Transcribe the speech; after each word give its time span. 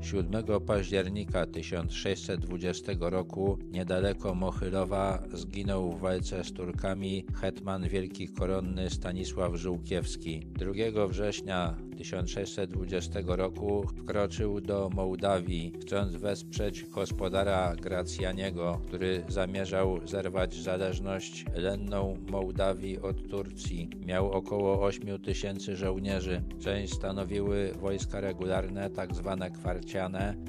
7 0.00 0.60
października 0.66 1.46
1620 1.46 2.92
roku 3.00 3.58
niedaleko 3.70 4.34
Mochylowa 4.34 5.22
zginął 5.32 5.92
w 5.92 6.00
walce 6.00 6.44
z 6.44 6.52
Turkami 6.52 7.24
hetman 7.34 7.88
wielki 7.88 8.28
koronny 8.28 8.90
Stanisław 8.90 9.54
Żółkiewski. 9.54 10.46
2 10.94 11.06
września 11.06 11.76
1620 11.96 13.20
roku 13.26 13.86
wkroczył 13.96 14.60
do 14.60 14.90
Mołdawii, 14.94 15.72
chcąc 15.80 16.16
wesprzeć 16.16 16.84
gospodara 16.84 17.76
Gracjaniego, 17.76 18.80
który 18.86 19.24
zamierzał 19.28 20.06
zerwać 20.06 20.54
zależność 20.54 21.44
lenną 21.54 22.16
Mołdawii 22.30 22.98
od 22.98 23.28
Turcji. 23.28 23.90
Miał 24.06 24.30
około 24.30 24.82
8 24.82 25.18
tysięcy 25.22 25.76
żołnierzy. 25.76 26.42
Część 26.60 26.94
stanowiły 26.94 27.72
wojska 27.80 28.20
regularne, 28.20 28.90
tak 28.90 29.14
zwane 29.14 29.50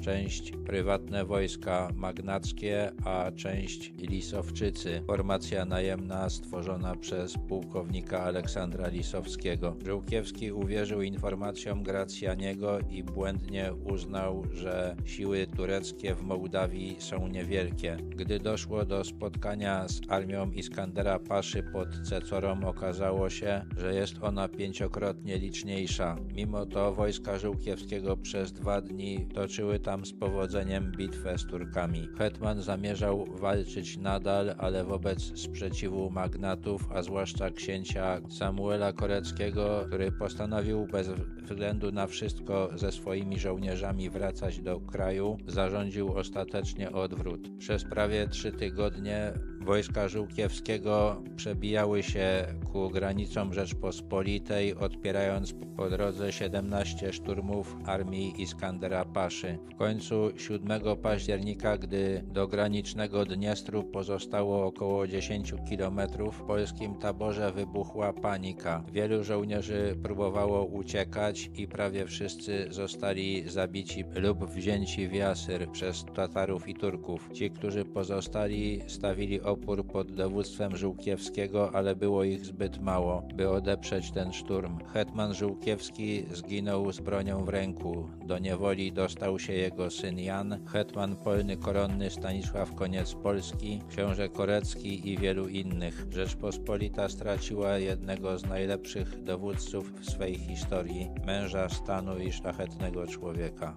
część 0.02 0.52
prywatne 0.66 1.24
wojska 1.24 1.88
magnackie, 1.94 2.92
a 3.04 3.32
część 3.32 3.92
Lisowczycy. 3.98 5.02
Formacja 5.06 5.64
najemna 5.64 6.30
stworzona 6.30 6.96
przez 6.96 7.34
pułkownika 7.48 8.22
Aleksandra 8.22 8.88
Lisowskiego. 8.88 9.76
Żółkiewski 9.86 10.52
uwierzył 10.52 11.02
informacjom 11.02 11.82
Gracjaniego 11.82 12.78
i 12.90 13.04
błędnie 13.04 13.72
uznał, 13.84 14.44
że 14.52 14.96
siły 15.04 15.46
tureckie 15.46 16.14
w 16.14 16.22
Mołdawii 16.22 16.96
są 16.98 17.28
niewielkie. 17.28 17.96
Gdy 18.16 18.38
doszło 18.38 18.84
do 18.84 19.04
spotkania 19.04 19.88
z 19.88 20.00
armią 20.08 20.50
Iskandera 20.50 21.18
Paszy 21.18 21.62
pod 21.62 21.88
Cecorą, 22.08 22.64
okazało 22.64 23.30
się, 23.30 23.64
że 23.76 23.94
jest 23.94 24.14
ona 24.22 24.48
pięciokrotnie 24.48 25.38
liczniejsza. 25.38 26.16
Mimo 26.34 26.66
to 26.66 26.94
wojska 26.94 27.38
Żółkiewskiego 27.38 28.16
przez 28.16 28.52
dwa 28.52 28.80
dni 28.80 29.27
toczyły 29.34 29.78
tam 29.78 30.06
z 30.06 30.12
powodzeniem 30.12 30.92
bitwę 30.96 31.38
z 31.38 31.46
Turkami. 31.46 32.08
Hetman 32.18 32.62
zamierzał 32.62 33.26
walczyć 33.26 33.96
nadal, 33.96 34.54
ale 34.58 34.84
wobec 34.84 35.38
sprzeciwu 35.38 36.10
magnatów, 36.10 36.88
a 36.94 37.02
zwłaszcza 37.02 37.50
księcia 37.50 38.20
Samuela 38.28 38.92
Koreckiego, 38.92 39.84
który 39.86 40.12
postanowił 40.12 40.86
bez 40.86 41.08
względu 41.44 41.92
na 41.92 42.06
wszystko 42.06 42.70
ze 42.74 42.92
swoimi 42.92 43.38
żołnierzami 43.38 44.10
wracać 44.10 44.60
do 44.60 44.80
kraju, 44.80 45.36
zarządził 45.46 46.12
ostatecznie 46.12 46.92
odwrót. 46.92 47.58
Przez 47.58 47.84
prawie 47.84 48.28
trzy 48.28 48.52
tygodnie 48.52 49.32
Wojska 49.68 50.08
Żółkiewskiego 50.08 51.22
przebijały 51.36 52.02
się 52.02 52.46
ku 52.72 52.90
granicom 52.90 53.54
Rzeczpospolitej, 53.54 54.74
odpierając 54.74 55.54
po 55.76 55.90
drodze 55.90 56.32
17 56.32 57.12
szturmów 57.12 57.76
armii 57.86 58.42
Iskandera 58.42 59.04
Paszy. 59.04 59.58
W 59.72 59.76
końcu 59.76 60.30
7 60.36 60.80
października, 61.02 61.78
gdy 61.78 62.24
do 62.26 62.48
granicznego 62.48 63.24
Dniestru 63.24 63.84
pozostało 63.84 64.66
około 64.66 65.06
10 65.06 65.54
kilometrów, 65.68 66.36
w 66.36 66.42
polskim 66.42 66.94
taborze 66.94 67.52
wybuchła 67.52 68.12
panika. 68.12 68.84
Wielu 68.92 69.24
żołnierzy 69.24 69.96
próbowało 70.02 70.64
uciekać 70.64 71.50
i 71.56 71.68
prawie 71.68 72.06
wszyscy 72.06 72.66
zostali 72.70 73.48
zabici 73.50 74.04
lub 74.14 74.50
wzięci 74.50 75.08
w 75.08 75.12
jasyr 75.12 75.70
przez 75.70 76.04
Tatarów 76.14 76.68
i 76.68 76.74
Turków. 76.74 77.28
Ci, 77.32 77.50
którzy 77.50 77.84
pozostali, 77.84 78.80
stawili 78.86 79.40
opór 79.62 79.86
pod 79.86 80.12
dowództwem 80.12 80.76
Żółkiewskiego, 80.76 81.70
ale 81.74 81.96
było 81.96 82.24
ich 82.24 82.44
zbyt 82.44 82.80
mało, 82.80 83.22
by 83.34 83.48
odeprzeć 83.50 84.10
ten 84.10 84.32
szturm. 84.32 84.78
Hetman 84.92 85.34
Żółkiewski 85.34 86.24
zginął 86.32 86.92
z 86.92 87.00
bronią 87.00 87.44
w 87.44 87.48
ręku. 87.48 88.08
Do 88.26 88.38
niewoli 88.38 88.92
dostał 88.92 89.38
się 89.38 89.52
jego 89.52 89.90
syn 89.90 90.18
Jan, 90.18 90.66
hetman 90.66 91.16
polny 91.16 91.56
koronny 91.56 92.10
Stanisław 92.10 92.74
Koniec 92.74 93.14
Polski, 93.14 93.80
książę 93.88 94.28
Korecki 94.28 95.10
i 95.10 95.18
wielu 95.18 95.48
innych. 95.48 96.06
Rzeczpospolita 96.10 97.08
straciła 97.08 97.78
jednego 97.78 98.38
z 98.38 98.46
najlepszych 98.46 99.22
dowódców 99.22 99.92
w 100.00 100.10
swej 100.10 100.34
historii, 100.34 101.10
męża 101.26 101.68
stanu 101.68 102.18
i 102.18 102.32
szlachetnego 102.32 103.06
człowieka. 103.06 103.76